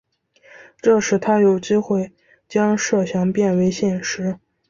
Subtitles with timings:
[0.81, 2.11] 这使他有机会
[2.49, 4.39] 将设想变为现实。